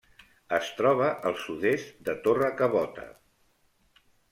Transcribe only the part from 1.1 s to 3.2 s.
al sud-est de Torrecabota.